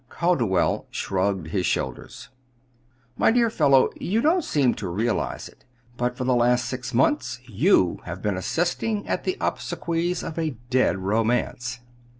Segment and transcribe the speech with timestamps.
[0.09, 2.29] Calderwell shrugged his shoulders.
[3.19, 5.63] "My dear fellow, you don't seem to realize it,
[5.95, 10.55] but for the last six months you have been assisting at the obsequies of a
[10.71, 11.81] dead romance."